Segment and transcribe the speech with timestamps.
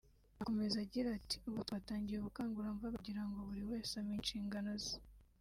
[0.41, 4.95] Akomeza agira ati” Ubu twatangiye ubukangurambaga kugira ngo buri wese amenye inshingano ze